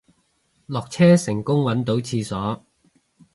[0.65, 2.65] 落車成功搵到廁所